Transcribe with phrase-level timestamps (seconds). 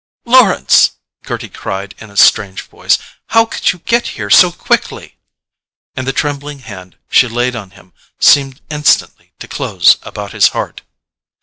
[0.25, 6.11] "Lawrence!" Gerty cried in a strange voice, "how could you get here so quickly?"—and the
[6.11, 10.81] trembling hand she laid on him seemed instantly to close about his heart.